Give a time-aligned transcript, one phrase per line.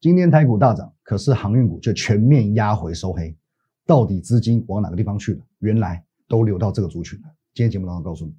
[0.00, 3.36] 今天台股大涨，可是航运股却全面压回收黑，
[3.84, 5.40] 到底资金往哪个地方去了？
[5.58, 7.24] 原来都流到这个族群了。
[7.52, 8.32] 今天节目当中告诉你。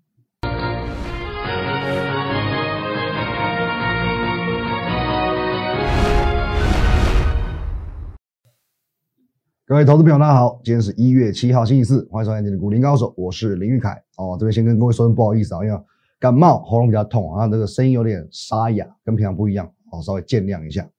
[9.66, 14.02] 各位投资朋友，大家好，今天是一月七号，星期四，欢迎收看今天的股林高手，我是林玉凯。
[14.16, 15.78] 哦，这边先跟各位说声不好意思啊，因为
[16.21, 20.89] 感冒，喉咙比较痛啊，这个声音有点沙哑，跟平常不一样，哦，稍微见谅一下。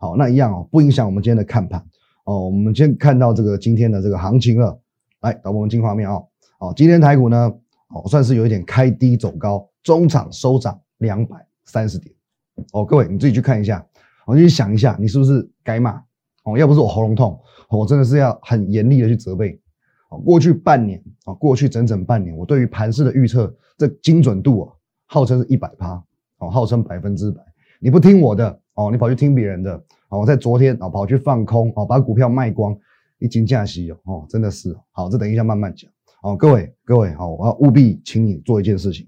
[0.00, 1.78] 好，那一样哦，不影响我们今天的看盘
[2.24, 2.46] 哦。
[2.46, 4.80] 我们先看到这个今天的这个行情了，
[5.20, 6.26] 来，导播们进画面哦。
[6.58, 7.52] 哦，今天台股呢，
[7.90, 11.36] 哦，算是有一点开低走高，中场收涨两百
[11.66, 12.14] 三十点。
[12.72, 13.86] 哦，各位你自己去看一下，
[14.24, 16.02] 我就去想一下，你是不是该骂？
[16.44, 17.38] 哦，要不是我喉咙痛，
[17.68, 19.60] 我真的是要很严厉的去责备。
[20.08, 24.72] 哦，过去半年啊，过去整整半年，我对于盘势的预测，这精准度啊，
[25.04, 26.02] 号称是一百趴，
[26.38, 27.42] 哦，号称百分之百。
[27.78, 32.74] 你不听我的，哦，你跑去听别人的，哦，在昨天啊，跑去放空，哦，把股票卖光，
[33.18, 35.90] 一惊价息哦，哦，真的是好，这等一下慢慢讲。
[36.22, 39.06] 哦，各位各位，好，我要务必请你做一件事情，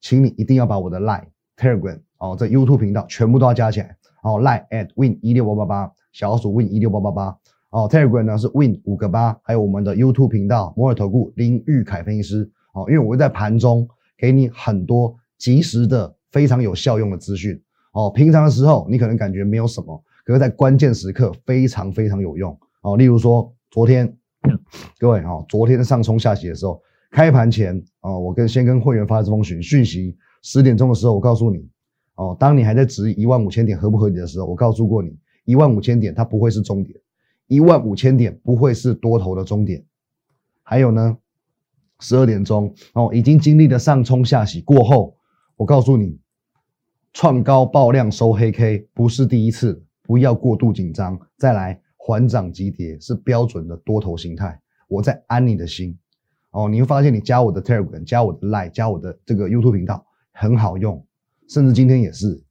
[0.00, 1.26] 请你一定要把我的 Line、
[1.58, 3.94] Telegram，哦，这 YouTube 频道全部都要加起来。
[4.22, 5.92] 哦，Line at win 一六八八八。
[6.12, 7.38] 小鼠 win 一六八八八
[7.70, 13.88] 哦，Telegram 呢是 win 五个八，还有我们的 YouTube 频道摩尔投顾林玉凯分析师哦，因为我会在盘中
[14.18, 17.58] 给你很多及时的非常有效用的资讯
[17.92, 24.16] 哦，平常的时候你可能感觉没有什么，可是在关键时刻非常非常有用哦，例如说昨天
[24.98, 31.68] 各位哦，昨天上冲下洗的时候，开盘前哦，我跟先跟会员发这封讯讯息，十点钟的时候我告诉你
[32.16, 35.16] 哦，当你还在质疑一万五千点合不合理的时候，我告诉过你。
[35.44, 36.96] 一万五千点，它不会是终点；
[37.48, 39.84] 一万五千点不会是多头的终点。
[40.62, 41.18] 还有呢，
[41.98, 45.16] 十二点钟哦，已经经历了上冲下洗过后，
[45.56, 46.16] 我告诉你，
[47.12, 51.18] 创高爆量收黑 K 不是第一次，不要过度紧张。
[51.36, 54.58] 再来，缓涨急跌是标准的多头形态。
[54.88, 55.96] 我在安你的心
[56.52, 61.04] 哦，你会发现你加我的 Telegram，加我的 Line，加我的这个 YouTube 频道很好用，
[61.48, 62.42] 甚至今天也是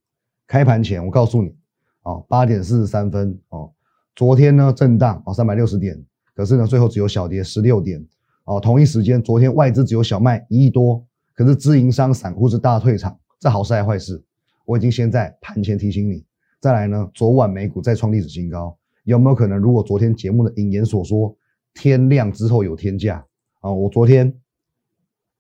[0.48, 1.56] 开盘前，我告诉你。
[2.04, 3.72] 哦，八点四十三分哦，
[4.16, 6.04] 昨天呢震荡哦三百六十点，
[6.36, 8.04] 可是呢最后只有小跌十六点
[8.46, 8.60] 哦。
[8.60, 11.04] 同一时间，昨天外资只有小卖一亿多，
[11.36, 14.24] 可是自营商散户是大退场，这好事还是坏事？
[14.66, 16.26] 我已经先在盘前提醒你。
[16.60, 19.58] 再来呢，昨晚美股再创历史新高，有没有可能？
[19.58, 21.36] 如果昨天节目的引言所说，
[21.74, 23.26] 天亮之后有天价
[23.62, 23.72] 啊？
[23.72, 24.34] 我昨天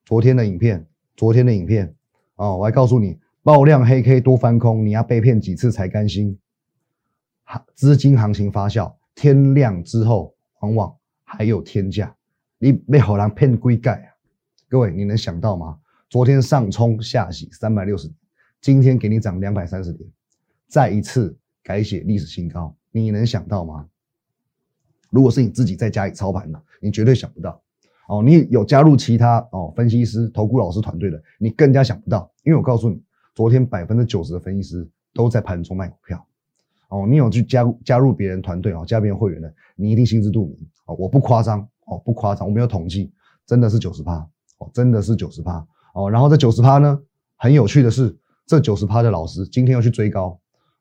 [0.03, 1.95] 昨天的影片，昨天的影片
[2.35, 6.37] 哦，我还告诉你，爆量黑 K 多翻空，你要被骗几次才甘心？
[7.75, 12.15] 资金行情发酵，天亮之后往往还有天价，
[12.57, 14.07] 你被好人骗归盖啊！
[14.69, 15.77] 各位，你能想到吗？
[16.09, 18.09] 昨天上冲下洗三百六十，
[18.61, 20.07] 今天给你涨两百三十点，
[20.67, 23.87] 再一次改写历史新高，你能想到吗？
[25.09, 27.59] 如果是你自己在家里操盘的，你绝对想不到
[28.07, 28.21] 哦。
[28.23, 33.01] 你有加入其他哦分析师、投顾老师团队的，你更加想不到，因为我告诉你，
[33.33, 36.23] 昨天百分之九十的分析师都在盘中卖股票。
[36.89, 40.55] 哦，你有去加加入别人团队哦，加别人会员的，你一定心知肚明
[40.85, 40.95] 哦。
[40.99, 43.11] 我不夸张哦，不夸张，我没有统计，
[43.45, 44.17] 真的是九十趴
[44.59, 46.11] 哦，真的是九十趴哦。
[46.11, 47.01] 然后这九十趴呢，
[47.37, 48.15] 很有趣的是，
[48.51, 50.37] 这九十趴的老师今天要去追高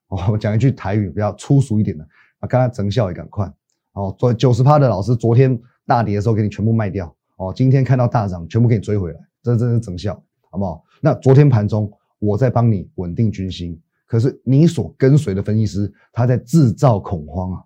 [0.09, 0.19] 哦。
[0.33, 2.03] 我讲一句台语比较粗俗一点的
[2.41, 3.47] 啊，刚刚整效也赶快
[3.93, 4.13] 哦。
[4.19, 10.21] 昨九十趴的老师昨天大跌的时候给你全部卖掉哦，今天看到大涨全部给你追回来，这真是整效，
[10.51, 10.83] 好不好？
[11.01, 11.89] 那昨天盘中
[12.19, 13.81] 我在帮你稳定军心。
[14.05, 17.63] 可是你所跟随的分析师，他在制造恐慌啊！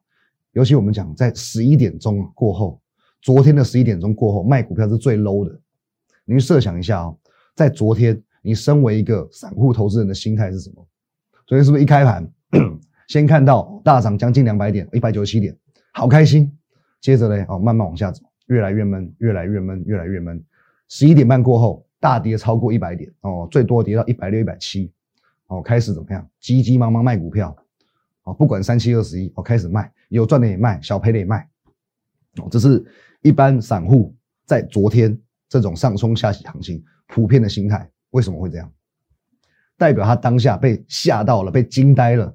[0.53, 2.78] 尤其我们讲在十一点钟过后，
[3.22, 5.59] 昨天的十一点钟过后卖股票是最 low 的。
[6.26, 7.16] 你设想一下哦，
[7.54, 10.87] 在昨天，你身为一个散户投资人的心态是什么？
[11.47, 12.31] 昨天是不是一开盘，
[13.09, 15.56] 先看到大涨将近两百点，一百九十七点，
[15.94, 16.54] 好开心。
[17.00, 20.44] 接着呢，哦，慢慢往下走，越来越闷，越来越闷，越来越闷。
[20.88, 24.93] 十一点半过后，大跌超过一百点，哦，最多跌到一百六、一百七。
[25.47, 26.28] 哦，开始怎么样？
[26.38, 27.56] 急急忙忙卖股票，
[28.25, 31.48] 哦，不管三七二十一，哦，开始卖，有赚的也卖，小赔的也卖，
[32.42, 32.84] 哦，这是
[33.22, 34.15] 一般散户
[34.45, 35.18] 在昨天
[35.48, 37.91] 这种上冲下洗行情普遍的心态。
[38.15, 38.71] 为什么会这样？
[39.77, 42.34] 代表他当下被吓到了，被惊呆了。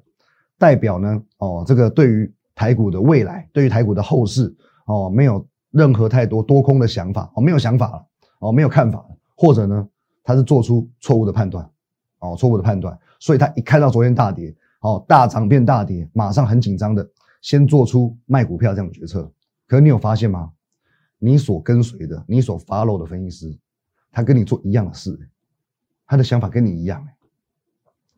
[0.58, 4.54] 代表呢，哦，这个对于台股的未来，对于台股的后市，
[4.84, 8.06] 哦，没有任何太多多空的想法，哦，没有想法了，
[8.40, 9.88] 哦，没有看法了，或者呢，
[10.22, 11.68] 他是做出错误的判断。
[12.18, 17.08] 哦，错误的判断，所以他一看到昨天大跌，哦，大涨变大跌，马上很紧张的
[17.40, 19.32] 先做出卖股票这样的决策。
[19.66, 20.52] 可是你有发现吗？
[21.18, 23.58] 你所跟随的，你所 follow 的分析师，
[24.12, 25.18] 他跟你做一样的事，
[26.10, 27.06] 他的想法跟你一样，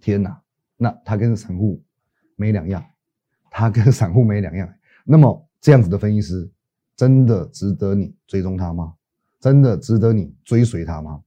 [0.01, 0.41] 天哪，
[0.79, 1.79] 那他跟散户
[2.37, 2.83] 没两样，
[3.51, 4.67] 他跟散户没两样。
[5.05, 6.51] 那么这样子的分析师，
[6.97, 8.95] 真的值得你追踪他吗？
[9.39, 11.23] 真的值得你追随他吗？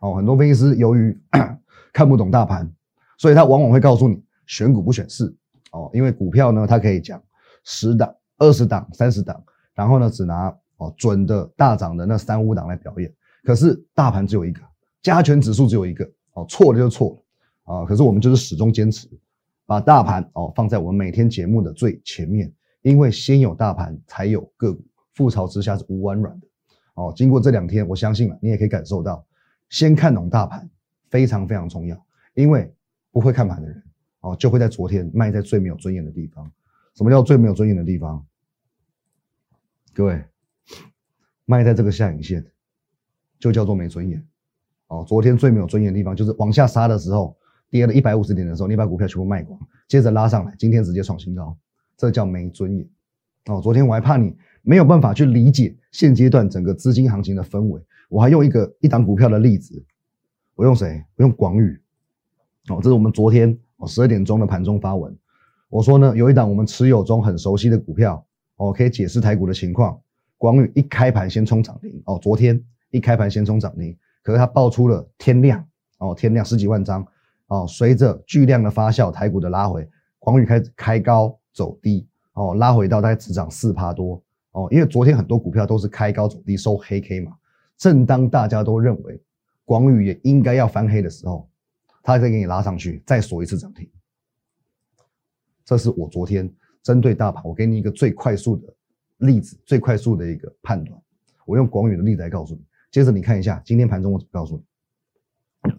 [0.00, 1.18] 哦，很多分析师由于
[1.94, 2.70] 看不懂大盘，
[3.16, 5.34] 所以他往往会告诉你选股不选市。
[5.72, 7.18] 哦，因为股票呢，它可以讲
[7.64, 13.10] 十档、二十档、三十档，然后呢，只拿哦准的大涨的那三五档来表演。
[13.44, 14.60] 可是大盘只有一个，
[15.06, 16.04] 加权指数只有一个。
[16.32, 17.10] 哦，错了就错
[17.64, 17.84] 了啊！
[17.84, 19.08] 可是我们就是始终坚持
[19.64, 26.46] 把大盘哦放在我们每天节目的最前面，因为先有大盘才有个股，覆巢之下是无完卵的。
[26.94, 29.24] 哦，经过这两天，我相信了，你也可以感受到，
[29.68, 30.68] 先看懂大盘
[31.08, 32.04] 非常非常重要。
[32.34, 32.68] 因为
[33.12, 33.80] 不会看盘的人，
[34.22, 36.50] 哦，就会在昨天卖在最没有尊严的地方。
[36.96, 38.26] 什么叫最没有尊严的地方？
[39.94, 40.24] 各位，
[41.44, 42.44] 卖在这个下影线，
[43.38, 44.26] 就叫做没尊严。
[44.88, 47.36] 哦，昨天最没有尊严的地方就是往下杀的时候，
[47.70, 51.56] 跌了一百五十点的时候，你把股票全部卖光，接着拉上来，今天直接创新高，
[51.96, 52.88] 这叫没尊严。
[53.46, 54.36] 哦，昨天我还怕你。
[54.68, 59.80] 没有办法去理解现阶段整个资金行情的氛围，我还用一个一档股票的例子，
[60.56, 61.04] 我用谁？
[61.14, 61.80] 我用广宇。
[62.68, 65.16] 哦，这是我们昨天哦十二点钟的盘中发文，
[65.68, 69.96] 我说呢有一档我们持有中很熟悉的股票，哦可以解释台股的情况。
[70.36, 72.60] 广宇一开盘先冲涨停，哦昨天
[72.90, 75.64] 一开盘先冲涨停，可是它爆出了天量，
[75.98, 77.06] 哦天量十几万张，
[77.46, 79.88] 哦随着巨量的发酵，台股的拉回，
[80.18, 84.20] 广宇开始开高走低，哦拉回到大概只涨四趴多。
[84.50, 87.36] 哦，因为昨天很多股票都是开高走低收黑 K 嘛，
[87.76, 89.22] 正当大家都认为
[89.64, 91.48] 广宇也应该要翻黑的时候，
[92.02, 93.88] 它再给你拉上去，再锁一次涨停。
[95.64, 96.52] 这是我昨天
[96.82, 98.74] 针对大盘，我给你一个最快速的
[99.18, 101.00] 例子，最快速的一个判断。
[101.44, 102.60] 我用广宇的例子来告诉你。
[102.90, 105.72] 接着你看一下今天盘中我怎么告诉你。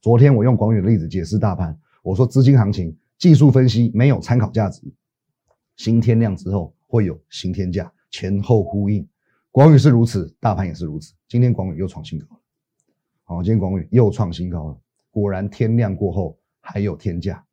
[0.00, 4.82] 昨天我用广宇的例子解释大盘，我说资金行情技术分析没有参考价值，
[5.76, 7.92] 新天量之后会有新天价。
[8.10, 9.06] 前后呼应，
[9.50, 11.12] 广宇是如此，大盘也是如此。
[11.28, 12.40] 今天广宇又创新高了，
[13.24, 14.78] 好，今天广宇又创新高了。
[15.10, 17.44] 果然天亮过后还有天价，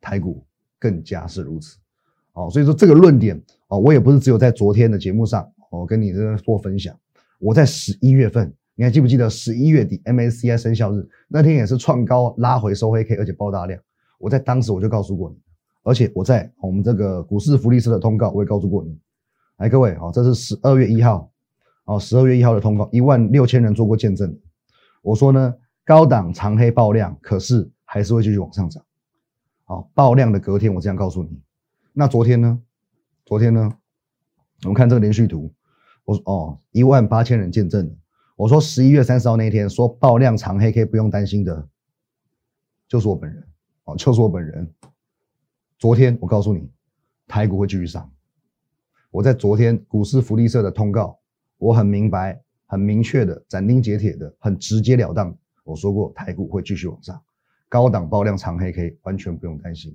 [0.00, 0.44] 台股
[0.78, 1.76] 更加是如此。
[2.32, 6.98] 好，所以说这个论点哦，我也不是只有在昨天的节目上我跟你这做分享。
[7.38, 13.80] 我在十一月份，你还记不记得十一月底 MSCI 生效日那天也是创高拉回收黑 K，而且爆大量。
[14.18, 15.36] 我在当时我就告诉过你，
[15.84, 18.98] 而且我在我们这个股市福利社的通告我也告诉过你。
[19.58, 21.30] 来，各位，好，这是十二月一号，
[21.84, 24.36] 哦，十二月一号的通告，一万六千人做过见证。
[25.02, 28.84] 我说呢，高档长黑爆量，可是还是会继续往上涨。
[29.64, 31.40] 好，爆量的隔天，我这样告诉你。
[31.92, 32.60] 那昨天呢？
[33.24, 33.72] 昨天呢？
[34.62, 35.52] 我们看这个连续图，
[36.08, 37.94] 我说哦，一万八千人见证。
[38.34, 41.68] 我说十一月三十号那一天说爆量长黑 K 不用担心的，
[42.88, 43.46] 就是我本人，
[43.84, 44.74] 哦，就是我本人。
[45.78, 46.70] 昨天我告诉你，
[47.26, 48.10] 台股会继续上。
[49.10, 51.20] 我在昨天股市福利社的通告，
[51.58, 57.22] 我很明白、很明确的、斩钉截铁的、很直截了当，我说过台股会继续往上，
[57.68, 59.94] 高档爆量长黑 K，完全不用担心，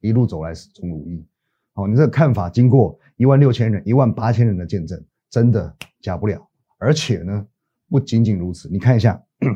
[0.00, 1.26] 一路走来始终如一。
[1.74, 6.48] 好，你这个看法经过一万六千人、一万八千人的见证，真的假不了。
[6.78, 7.46] 而且呢，
[7.88, 9.52] 不仅仅如此，你看一下，今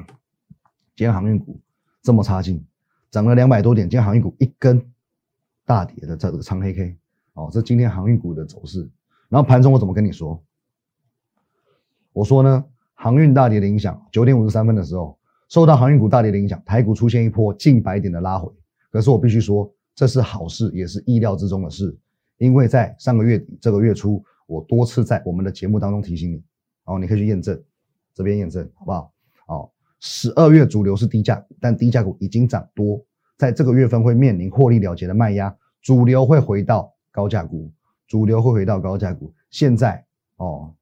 [0.96, 1.60] 天航运股
[2.02, 2.64] 这么差劲，
[3.10, 4.84] 涨了两百多点，今天航运股一根
[5.64, 6.96] 大跌的这个长黑 K。
[7.34, 8.80] 哦，这今天航运股的走势，
[9.28, 10.42] 然后盘中我怎么跟你说？
[12.12, 12.64] 我说呢，
[12.94, 15.16] 航运大跌的影响，九点五十三分的时候，
[15.48, 18.52] 受到航运股大跌的影响，台股出现一波近百点的拉回。
[18.90, 21.96] 可是我必须说，这是好事，也是意料之中的事，
[22.38, 26.42] 因为在上个月底、这个月初，我多次在我们的节目当中提醒你，
[26.84, 27.62] 哦，你可以去验证，
[28.14, 29.12] 这边验证好不好？
[29.46, 33.04] 哦，十二月主流是低价，但低价股已经涨多，
[33.36, 36.94] 在这个月份会面临获利了结的卖压，主流会回到。
[37.10, 37.72] 高价股
[38.06, 40.72] 主流会回到高价股，现在哦，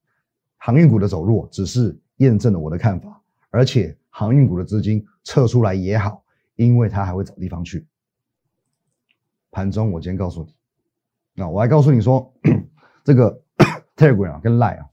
[0.58, 6.22] 航运股的走弱只是验证了我的看法，而且航运股的资金撤出来也好，
[6.56, 7.86] 因为它还会找地方去。
[9.50, 10.52] 盘中我今天告诉你，
[11.36, 12.34] 那我还告诉你说，
[13.04, 13.40] 这个
[13.94, 14.86] Telegram 跟 Line 啊，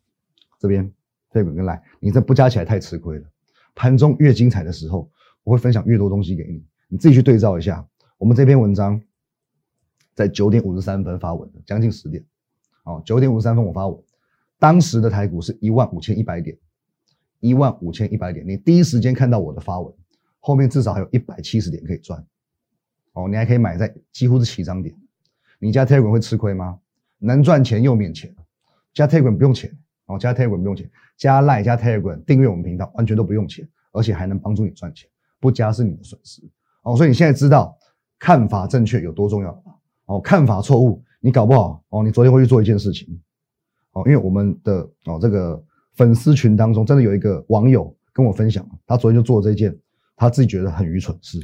[0.59, 0.93] 这边
[1.31, 3.25] Telegram 跟 Line，你这不加起来太吃亏了。
[3.73, 5.09] 盘中越精彩的时候，
[5.43, 7.83] 我会分享越多东西给你，你自己去对照一下。
[8.19, 9.01] 我们这篇文章。
[10.15, 12.23] 在九点五十三分发文的，将近十点，
[12.83, 13.99] 哦，九点五十三分我发文，
[14.59, 16.55] 当时的台股是一万五千一百点，
[17.39, 19.91] 一万五千一百点，你第一时间看到我的发文，
[20.39, 22.23] 后面至少还有一百七十点可以赚，
[23.13, 24.95] 哦，你还可以买在几乎是起涨点，
[25.63, 26.77] 你加 Telegram 会吃亏吗？
[27.19, 28.35] 能赚钱又免钱，
[28.93, 29.73] 加 Telegram 不用钱，
[30.07, 36.41] 哦，加 Telegram 不用钱，加 Line 加 Telegram 订阅我们频道完全都不用钱，而且还能帮助你赚钱，不加是你的损失，
[36.81, 37.77] 哦，所以你现在知道
[38.19, 39.71] 看法正确有多重要了吧？
[40.07, 43.17] 哦，看法错误，你搞不好哦，你昨天会去做一件事情，
[43.93, 49.73] 哦，因为我们的哦这个粉丝群当中真的有一个网友跟我分享，他昨天就做这件
[50.17, 51.39] 他自己觉得很愚蠢事，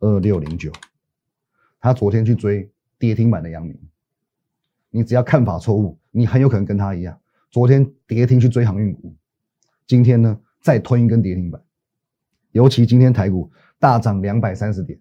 [0.00, 0.72] 二六零九，
[1.78, 2.71] 他昨天去追
[3.02, 3.76] 跌停板的阳明，
[4.88, 7.18] 你只要看法错误，你很有可能跟他一样，
[7.50, 9.12] 昨天跌停去追航运股，
[9.88, 11.60] 今天呢再吞一根跌停板，
[12.52, 14.96] 尤其今天台股大涨两百三十点，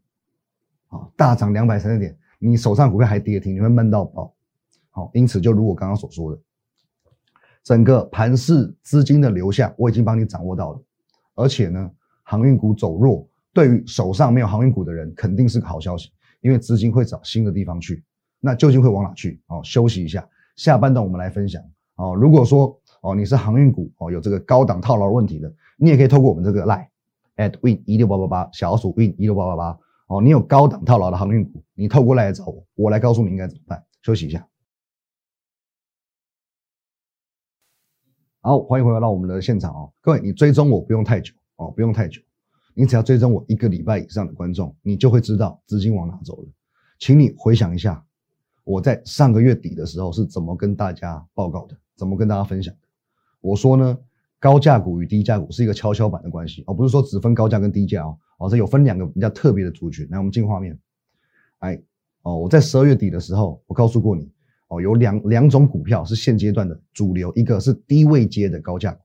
[0.88, 2.18] 啊，大涨两百三十点。
[2.40, 4.34] 你手上股票还跌停，你会闷到爆。
[4.90, 6.42] 好，因此就如我刚刚所说的，
[7.62, 10.84] 整个盘市资金的流向我已经帮你掌握到了。
[11.36, 11.92] 而且呢，
[12.24, 16.12] 航运股走弱，对于手上没有航运股的人肯定是个好消息，
[16.42, 18.04] 因为资金会找新的地方去。
[18.40, 19.42] 那究竟会往哪去？
[19.48, 21.64] 哦，休息一下，下半段我们来分享。
[21.96, 26.88] 哦，如果说哦你是航运股哦有这个高档套牢的问题的，你也可以透过我们这个 line
[27.38, 29.80] at win 一六八八八小鼠 win 一六八八八。
[30.08, 33.82] 哦，你有高档套牢的航运股，你透过来找我，我来告诉你应该怎么办。
[34.02, 34.46] 休息一下。
[38.42, 42.20] 好，欢迎回来到我们的现场哦，各位，你追踪我不用太久哦，不用太久，
[42.74, 46.50] 你只要追踪我一个礼拜以上的观众，你就会知道资金往哪走了。
[47.00, 48.04] 请你回想一下，
[48.64, 52.80] 我在上个月底的时候是怎么跟大家报告的，怎么跟大家分享的。
[53.40, 53.98] 我说呢，
[54.40, 58.18] 高价股与低价股是一个跷跷板的关系哦，不是说只分高价跟低价哦。
[58.38, 60.08] 哦，这有分两个比较特别的族群。
[60.10, 60.78] 来，我们进画面。
[61.60, 61.82] 哎，
[62.24, 64.32] 哦，我在十二月底的时候，我告诉过你，
[64.68, 69.02] 哦，有两两种股票是现阶段的主流，一个是低位接的高价股，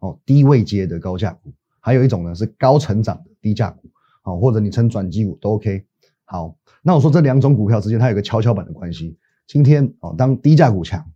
[0.00, 1.52] 哦，低位接的高价股，
[1.86, 3.88] 还有一种呢是高成长的低价股，
[4.24, 5.84] 哦，或者你称转机股都 OK。
[6.24, 9.16] 好，那我说这两种股票之间它有个跷跷板的关系。
[9.46, 11.08] 今天哦，当低价股强，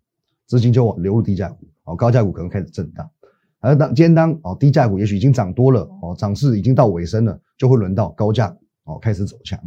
[0.47, 3.11] 资金就往流入低价股，哦，高价股可能开始震荡。
[3.59, 7.37] 而当今天当哦低价股也许已经涨多了，哦，涨势已经到尾声了。
[7.59, 9.61] 就会轮到高价哦开始走强，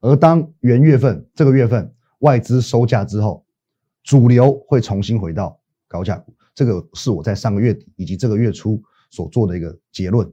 [0.00, 3.44] 而当元月份这个月份外资收价之后，
[4.02, 10.28] 主流会重新回到高价股，这个是我在上个月底以及这个月初所做的一个结论，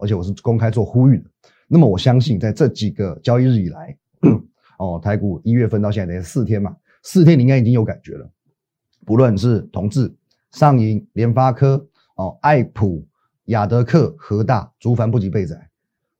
[0.00, 1.24] 而且我是公开做呼吁的。
[1.66, 3.96] 那么我相信在这几个交易日以来，
[4.78, 8.28] 哦台股一月份到现在四天嘛，四天你应该已经有感觉了，
[9.04, 10.14] 不论是同志、
[10.52, 13.06] 上银、联发科、哦爱普、
[13.46, 15.68] 亚德克、和大、竹凡不及备载。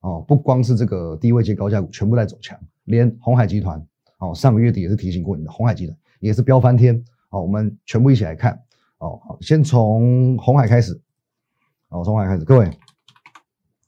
[0.00, 3.78] 哦，不光是这个低位接高价股全部在走强，连红海集团
[4.18, 6.96] 哦，上个月底也是提醒过你的，红海集团也是飙翻天。
[7.28, 8.58] 哦，我们全部一起来看。
[8.98, 10.98] 哦，先从红海开始。
[11.90, 12.70] 哦，从红海开始，各位，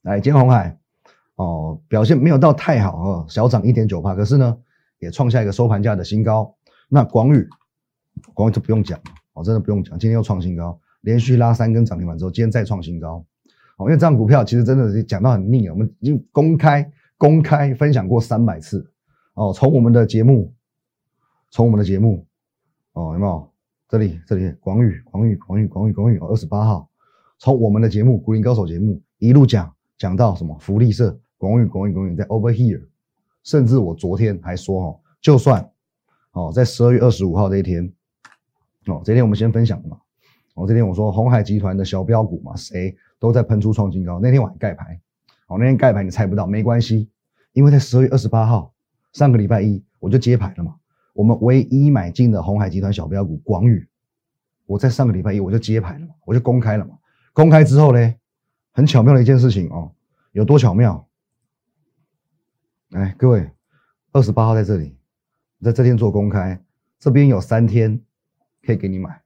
[0.02, 0.76] 来，今天红海
[1.36, 4.58] 哦表现没有到太好哦，小涨一点九帕，可是呢
[4.98, 6.52] 也创下一个收盘价的新高。
[6.88, 7.48] 那广宇，
[8.34, 9.04] 广宇就不用讲了
[9.34, 13.24] 哦，真的不用讲，今天又创新高，连续拉三根涨停板之后，今天再创新高
[13.76, 13.86] 哦。
[13.86, 18.84] 因为这样股票其实真的是讲到很腻了，我们已经公开公开分享过三百次
[19.34, 19.52] 哦。
[19.52, 20.52] 从我们的节目，
[21.50, 22.26] 从我们的节目
[22.94, 23.48] 哦，有没有？
[23.88, 26.88] 这里这里广宇广宇广宇广宇广宇二十八号，
[27.38, 32.88] 从我们的节目《股林高手》节目一路讲讲到什么福利社广宇广宇广宇在 Over Here，
[33.44, 35.70] 甚至我昨天还说哦，就算
[36.32, 37.88] 哦在十二月二十五号这一天
[38.86, 39.96] 哦，这天我们先分享嘛。
[40.54, 42.96] 哦，这天我说红海集团的小标股嘛，谁？
[43.20, 44.18] 都在喷出创新高。
[44.18, 45.00] 那天晚上盖牌，
[45.46, 47.08] 好，那天盖牌你猜不到，没关系，
[47.52, 48.74] 因为在十二月二十八号，
[49.12, 50.74] 上个礼拜一我就接牌了嘛。
[51.12, 53.88] 我们唯一买进的红海集团小标股广宇，
[54.66, 56.98] 我在上个礼拜一我就接牌了嘛，我就公开了嘛。
[57.32, 58.14] 公开之后呢，
[58.72, 59.94] 很巧妙的一件事情哦，
[60.32, 61.08] 有多巧妙？
[62.88, 63.50] 来，各位，
[64.12, 64.96] 二十八号在这里，
[65.60, 66.62] 在这天做公开，
[66.98, 68.00] 这边有三天
[68.62, 69.22] 可以给你买，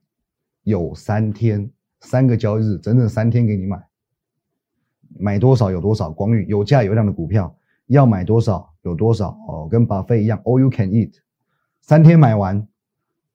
[0.63, 1.71] 有三天。
[1.99, 3.83] 三个交易日，整整三天给你买，
[5.17, 6.11] 买多少有多少。
[6.11, 11.15] 广宇有价有量的股票，要买多少有多少哦，跟巴菲一样，all you can eat。
[11.81, 12.67] 三天买完，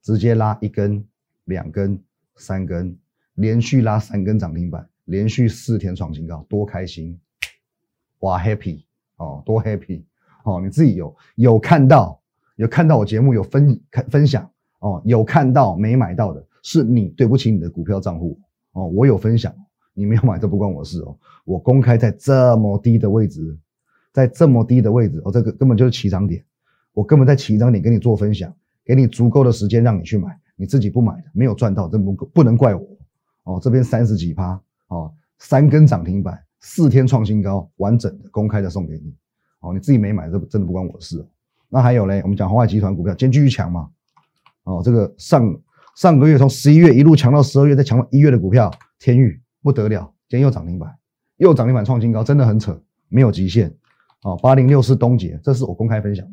[0.00, 1.04] 直接拉一根、
[1.42, 2.00] 两根、
[2.36, 2.96] 三根，
[3.34, 7.20] 连续拉三根涨停板，连续四天创新高，多开心！
[8.20, 8.82] 哇，happy
[9.18, 10.02] 哦，多 happy
[10.42, 10.58] 哦！
[10.58, 12.18] 你自己有有看到，
[12.56, 13.78] 有看到我节目有分
[14.08, 14.50] 分享
[14.80, 18.40] 哦，有看到没买到的，是你对不起你的股票账户。
[18.72, 19.54] 哦，我有分享，
[19.92, 21.14] 你没有买，这不关我事哦。
[21.44, 23.58] 我公开在这么低的位置，
[24.12, 26.42] 在这么低的位置，哦，这个根本就是起涨点，
[26.94, 28.50] 我根本在起涨点跟你做分享，
[28.82, 32.88] 给你足够的时间让你去买，你自己不买的，没有赚到，这不不能怪我。
[33.42, 34.58] 哦，这边三十几趴，
[34.92, 39.14] 哦，三根涨停板，四天创新高，完整的公开的送给你。
[39.60, 41.24] 哦，你自己没买，这真的不关我的事。
[41.68, 43.88] 那还有嘞，我们讲红海集团股票，今天继续强嘛？
[44.64, 45.54] 哦，这个上。
[45.94, 50.90] 上个月从十一月一路强到十二月，再强到一月的股票，天域不得了，今天又涨停板，
[51.36, 53.70] 又涨停板创新高，真的很扯，没有极限。
[54.22, 56.26] 哦，八零六四东杰，这是我公开分享，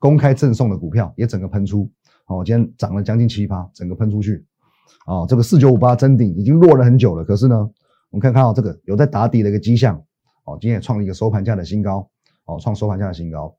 [0.00, 1.88] 公开赠送的股票也整个喷出，
[2.26, 4.44] 哦，今天涨了将近七八，整个喷出去，
[5.06, 7.70] 哦，这个四九五八真顶已经落了很久了，可是呢，
[8.14, 10.00] 我们可以看到这个有在打底的一个迹象，
[10.44, 12.08] 哦，今天也创了一个收盘价的新高，
[12.44, 13.52] 哦，创收盘价的新高，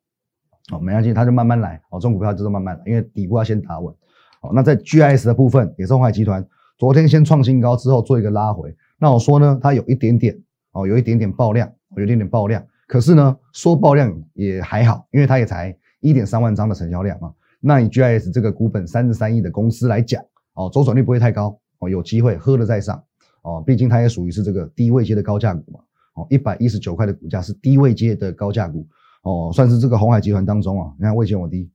[0.71, 3.93] 哦，没关系，它就慢慢来，哦，这种股票就是慢慢来，因为底部要先打稳，
[4.39, 6.47] 哦，那在 GIS 的部分也是红海集团，
[6.77, 15.77] 昨天先创新高之后做一个拉回，那我说呢，它有一点点，哦，有一点点爆量，有一点点爆量，可是呢，说爆量也还好，因为它也才。
[16.01, 23.03] 一点三万张的成交量啊，那以 GIS 这个股本三十三亿的公司来讲，哦，周转率不会太高哦，有机会喝了再上
[23.45, 25.79] 哦，毕竟它也属于是这个低位阶的高价股嘛，
[26.15, 28.87] 哦，一百一十九块的股价是低位阶的高价股
[29.21, 31.69] 哦，算是这个红海集团当中啊，你看位阶我低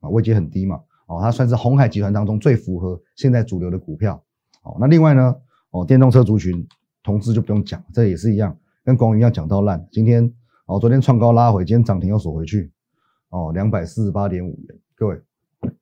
[0.00, 4.22] 啊，位阶很低嘛，哦，它算是红海集团当中最符合现在主流的股票
[4.62, 5.36] 哦，那另外呢，
[5.72, 6.66] 哦，电动车族群
[7.02, 10.32] 同志就不用讲，这也是一样，跟光宇一样讲到烂，今天
[10.66, 12.72] 哦，昨天创高拉回，今天涨停又锁回去。
[13.30, 15.20] 哦，两百四十八点五元，各位，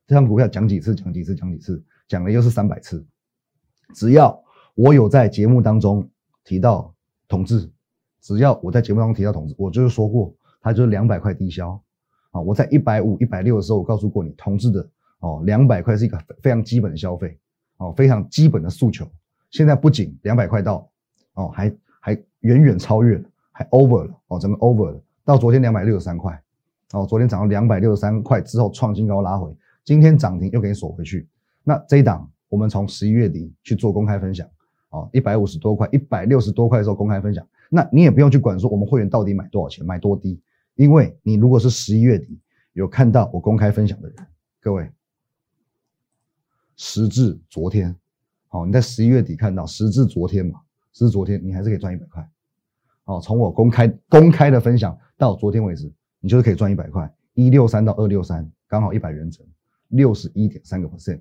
[0.06, 3.06] 这张股票讲几次，讲几次，讲几次，讲了又是三百次。
[3.94, 4.38] 只要
[4.78, 6.08] 我有在节目当中
[6.44, 6.94] 提到
[7.26, 7.68] 同志，
[8.20, 11.70] 只要我在节目当中提到同志，我就是说过，它就是两百块低消。
[12.30, 17.36] 啊，我在一百五、一百六的时候，我告诉过你，同志的哦，两百块是一个非常基本的消费，
[17.78, 19.04] 哦，非常基本的诉求。
[19.50, 20.88] 现在不仅两百块到，
[21.34, 26.40] 哦，还还远远超越了，还 over 了，哦，整个 over 了，到昨天两百六十三块。
[26.92, 29.52] 哦，昨天涨到两百六十三块之后创新高拉回，
[29.84, 31.28] 今天涨停又给你锁回去。
[31.64, 34.48] 那这一档我们从十一月底去做公开分享，
[34.90, 40.40] 哦，一百五十多块、一百六十多块的时候公开分享，那你也不用去管说我们会员到底买多少钱、买多低，
[40.74, 42.40] 因为你如果是十一月底
[42.72, 44.26] 有看到我公开分享的人，
[44.60, 44.90] 各位，
[46.76, 47.94] 时至昨天，
[48.48, 50.60] 好，你在十一月底看到时至昨天嘛，
[50.92, 52.30] 时至昨天你还是可以赚一百块，
[53.04, 55.92] 哦，从我公开公开的分享到昨天为止。
[56.20, 59.46] 你就是可以赚一百块，一六三到二六三，刚好一百元整，
[59.86, 61.20] 六十一点三个 percent，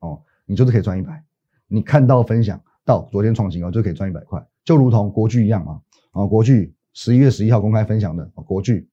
[0.00, 1.22] 哦，你就是可以赚一百。
[1.68, 5.80] 你看到分享到昨天创新高就可以赚一百块，就如同国巨一样啊，
[6.12, 8.88] 啊，国巨十一月十一号公开分享的国巨，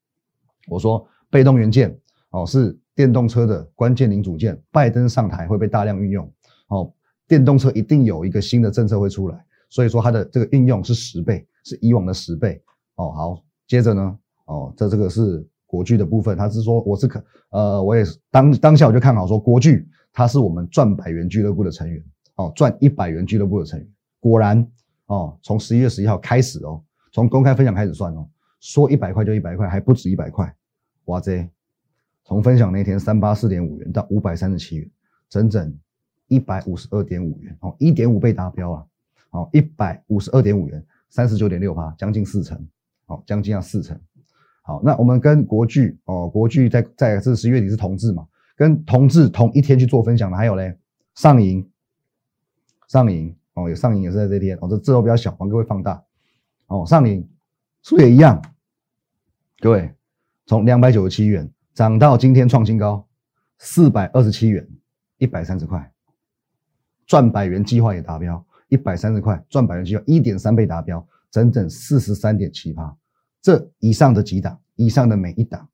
[0.67, 1.97] 我说被动元件
[2.32, 6.32] 哦是电动车的关键零组件，拜登上台会被大量运用，
[6.67, 6.93] 哦，
[7.27, 12.62] 电动车一定有一个新的政策会出来，所以说它的这个应用是十倍，是以往的十倍，
[12.95, 14.17] 哦，好，接着呢。
[14.45, 22.04] 哦，这这个是国巨的部分，他是说我是可呃，我也是当当下我就看好说国巨，他是我们赚百元俱乐部的成员
[22.36, 23.88] 哦，赚一百元俱乐部的成员，
[24.20, 24.65] 果然
[25.08, 28.28] 哦，从十一月十一号开始哦，从公开分享开始算哦，
[28.60, 30.54] 说一百块就一百块，还不止一百块，
[31.06, 31.50] 哇塞，
[32.24, 34.89] 从分享那天三八四点五元到五百三十七元，
[35.30, 35.78] 整整
[36.28, 38.86] 一百五十二点五元哦，一点五倍达标啊，
[39.32, 42.58] 哦，一百五十二点五元，三十九点六八，将近四成，
[43.08, 44.00] 哦，将近要四成。
[44.63, 50.78] 好，那我们跟国巨哦，国巨在在这十月底是同志嘛，跟同志同一天去做分享的，还有嘞
[51.15, 51.67] 上银，
[52.91, 56.04] 上影哦，有上影也是在这天哦，这字都比较小，帮各位放大。
[56.67, 57.25] 哦，上银
[57.84, 58.41] 数也一样，
[59.62, 59.95] 各位
[60.45, 63.08] 从两百九十七元涨到今天创新高
[63.60, 64.67] 四百二十七元，
[65.19, 65.89] 一百三十块，
[67.06, 72.93] 赚百元计划也达标，一百三十块赚百元计划一点三倍达标，整整四十三点七八。
[73.41, 75.65] 这以上的几档，以上的每一档，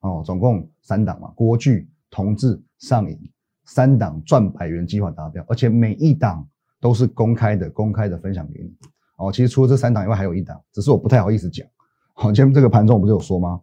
[0.00, 3.18] 哦，总共三档嘛，国巨、同志、上影
[3.64, 6.46] 三档赚百元计划达标，而且每一档
[6.80, 8.72] 都是公开的，公开的分享给你。
[9.16, 11.66] 哦，其实除了这三档以外，还有一档，只是我不太好意思讲。
[12.14, 13.60] 好，今天这个盘中我不是有说吗？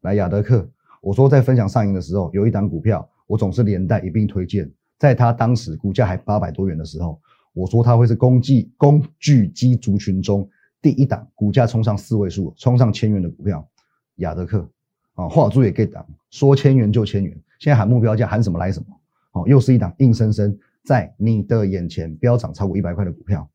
[0.00, 0.68] 来亚德克，
[1.00, 7.20] 我说在分享上影的时候，有一档股票，我总是连带一并推荐，在它当时股价还八百多元的时候，
[7.52, 10.48] 我说它会是工具工具机族群中。
[10.82, 13.68] 第一档股价冲上四位数，冲上千元的股票，
[14.16, 14.66] 亚德克
[15.14, 18.86] 啊，华住也给档，说千元就千元，现在喊目标价，喊什么来什么，
[19.32, 23.48] 哦，又是一档硬生生在你的眼前飙涨超过一百块的股票，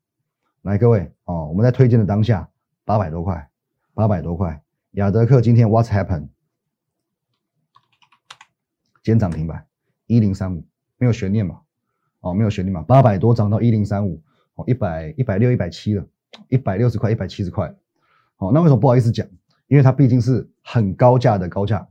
[0.62, 2.48] 来各位哦，我们在推荐的当下
[2.84, 3.48] 八百多块，
[3.94, 4.62] 八百多块，
[4.92, 6.28] 亚德克今天 What's happened？
[9.02, 9.66] 今天涨停板
[10.06, 10.64] 一零三五，
[10.98, 11.60] 没有悬念嘛？
[12.20, 12.82] 哦，没有悬念嘛？
[12.82, 14.22] 八百多涨到一零三五，
[14.54, 16.06] 哦，一百一百六一百七了。
[16.48, 17.72] 一百六十块，一百七十块，
[18.34, 19.26] 好，那为什么不好意思讲？
[19.68, 21.88] 因为它毕竟是很高价的高价，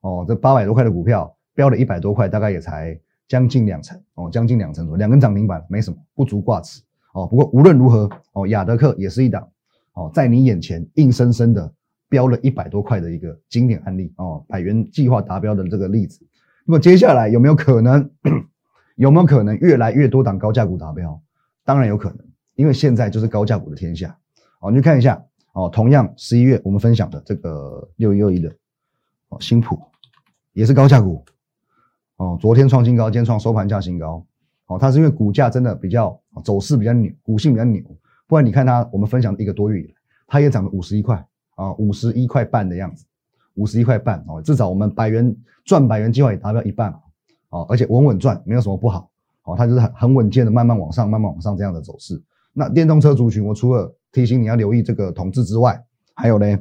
[0.00, 6.82] 哦，这八百多块的股票飙了一百多块，大概也才将近两成，哦，将近两成左右，两根涨停板没什么，不足挂齿，
[7.14, 9.48] 哦，不过无论如何，哦，亚德克也是一档，
[9.94, 11.72] 哦，在你眼前硬生生的
[12.08, 16.20] 标了一百多块的一个经典案例，哦，百元计划达标的这个例子，
[16.64, 18.10] 那么接下来有没有可能？
[18.96, 21.20] 有没有可能越来越多档高价股达标？
[21.66, 22.18] 当然有可能。
[22.54, 24.16] 因为现在就是高价股的天下，
[24.60, 25.68] 哦，你去看一下哦。
[25.68, 28.48] 同样十一月我们分享的这个六一二一的
[29.28, 29.78] 哦，新普
[30.54, 31.22] 也是高价股
[32.16, 32.38] 哦。
[32.40, 34.24] 昨天创新高，今天创收盘价新高
[34.66, 34.78] 哦。
[34.78, 37.82] 它是因为股价真的比较走势比较扭，股性比较扭，
[38.26, 39.94] 不然你看它，我们分享一个多月以来，
[40.26, 41.24] 它也涨了五十一块
[41.54, 43.04] 啊，五十一块半的样子，
[43.54, 46.92] 五十一块半哦，至少我们百元赚百元计划也达到一半
[47.50, 49.10] 哦，而且稳稳赚，没有什么不好
[49.44, 49.54] 哦。
[49.56, 52.22] 它就是很很稳健的慢慢往上，慢慢往上这样的走势。
[52.52, 56.58] 那电动车族群，我除了提醒你要留意这个统治之外，还有呢，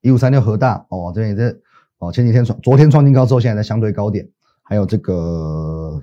[0.00, 1.62] 一五三六核大哦，这边也是
[2.02, 4.28] 哦，前几天创，昨天创新高之后，现在在相对高点，
[4.62, 6.02] 还有这个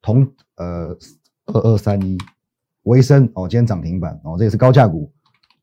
[0.00, 0.96] 同呃
[1.44, 2.16] 二二三一
[2.84, 5.12] 维生哦，今天涨停板哦，这也是高价股，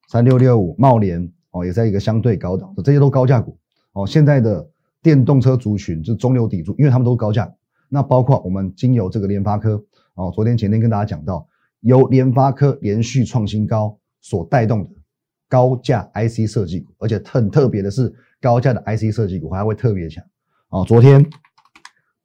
[0.08, 3.58] 三六六五茂联哦，也在一个相对高档，这些都高价股
[3.94, 4.06] 哦。
[4.06, 4.70] 现在的
[5.02, 7.52] 电动车族群是中流砥柱，因为他们都是高价，
[7.90, 9.84] 那包括我们经由这个联发科
[10.14, 11.48] 哦，昨天前天跟大家讲到。
[11.82, 14.90] 由联发科连续创新高所带动的
[15.48, 20.24] 高价 IC 设计股，而且很特别的是，高价的 IC 设计股还会特别强
[20.70, 20.86] 哦。
[20.86, 21.30] 昨天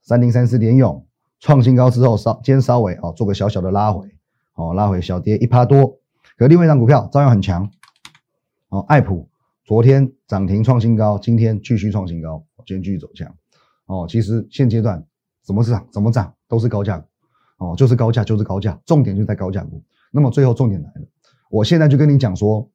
[0.03, 1.07] 三零三四联勇
[1.41, 4.09] 创新高之后，稍今天稍微哦做个小小的拉回，
[4.55, 5.99] 哦拉回小跌一趴多。
[6.37, 7.71] 可另外一张股票照样很强
[8.69, 9.29] 哦，爱普
[9.65, 13.35] 昨天涨停创新高，今天继续创新高，今天继续走强
[13.87, 14.07] 哦。
[14.09, 15.05] 其实现阶段
[15.43, 17.07] 怎么涨怎么涨都是高价股。
[17.59, 19.81] 哦，就是高价，就是高价，重点就在高价股。
[20.11, 21.07] 那么最后重点来了，
[21.49, 22.69] 我现在就跟你讲说，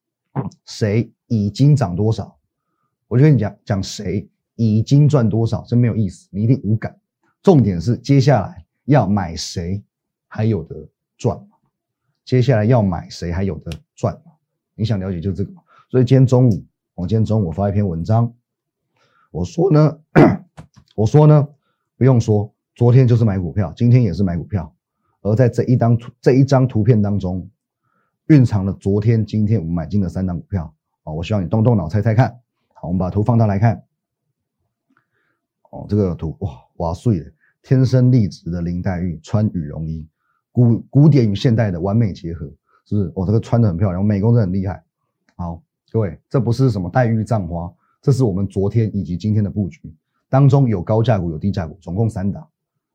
[0.65, 2.38] 谁已经涨多少，
[3.09, 6.97] 我就跟你讲讲谁已经赚多少，真没有意思，你一定无感。
[7.43, 9.83] 重点是接下来要买谁
[10.27, 11.37] 还有的赚
[12.23, 14.17] 接下来要买谁还有的赚
[14.75, 15.51] 你想了解就这个
[15.89, 18.33] 所以今天中午，我今天中午发一篇文章，
[19.31, 19.99] 我说呢，
[20.95, 21.49] 我说呢，
[21.97, 22.53] 不用说。
[22.75, 24.73] 昨天就是买股票，今天也是买股票，
[25.19, 27.49] 而在这一张图这一张图片当中，
[28.27, 31.11] 蕴藏了昨天、今天我们买进的三张股票啊！
[31.11, 32.39] 我希望你动动脑猜猜看。
[32.81, 33.83] 好，我们把图放大来看。
[35.71, 40.07] 哦，这个图哇哇碎的，天生丽质的林黛玉穿羽绒衣，
[40.51, 42.45] 古古典与现代的完美结合，
[42.85, 43.11] 是不是？
[43.13, 44.83] 我这个穿的很漂亮，美工真的很厉害。
[45.35, 45.61] 好，
[45.91, 49.93] 各位，这不是什么黛玉葬花，这是我们昨天以及今天的布局
[50.29, 52.47] 当中有高价股有低价股，总共三档。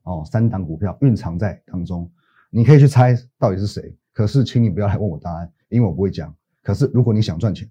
[0.04, 2.10] 哦，三档股票蕴藏在当中，
[2.50, 3.96] 你可以去猜到底是谁。
[4.12, 6.34] 可是，请你不要来问我答案，因为我不会讲。
[6.62, 7.66] 可是，如果你想赚钱，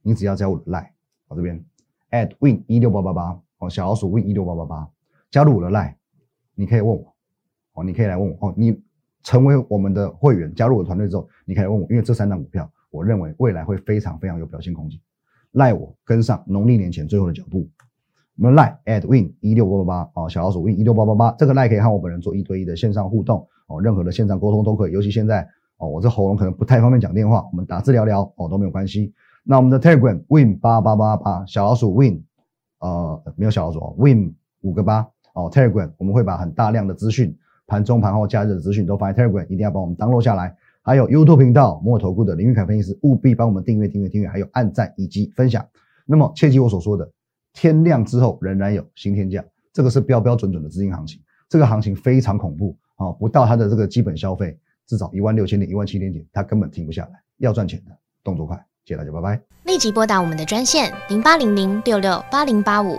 [0.00, 0.88] 你只要加我的 line，
[1.32, 1.64] 我这边
[2.10, 4.88] at win 一六八八八，哦，小老鼠 win 一六八八八，
[5.30, 5.94] 加入我的 Lie，
[6.54, 7.14] 你可以问我，
[7.72, 8.78] 哦，你可以来问我，哦，你
[9.22, 15.00] 成为我们的会员，加入我的团队之后，你可以问我，因为这三档股票，我认为未来会非常非常有表现空间，
[15.52, 17.66] 赖我跟上农历年前最后的脚步。
[18.36, 24.92] 我们 line at win 一六八八八哦，小老鼠 win 一六八八八，这个 Lie 可以和我本人做一对一的线上互动哦，任何的线上沟通都可以。
[24.92, 29.12] 尤其现在哦，我这喉咙可能不太方便讲电话，我们打字聊聊哦都没有关系。
[29.42, 32.22] 那我们的 telegram win 八八八八，小老鼠 win
[32.78, 40.56] 呃没有小老鼠哦，win 五个八哦 telegram 我们会把很大量的资讯，盘中盘后假日的资讯都放在 telegram，一定要帮我们 download 下来。
[40.82, 45.64] 还有 YouTube 频道摩尔投顾的林玉凯分析师，务必帮我们订阅订阅订阅，还有按赞以及分享。
[46.06, 47.08] 那么切记我所说的。
[47.52, 53.12] 天亮之后仍然有新天价，这个是标标准准的资金行情，这个行情非常恐怖啊！
[53.12, 57.22] 不到它的这个基本消费，至少一万六千点、一万七千点，它根本停不下来。
[57.36, 58.64] 要赚钱的，动作快！
[58.84, 59.40] 谢谢大家，拜拜。
[59.64, 62.98] 立即拨打我们的专线零八零零六六八零八五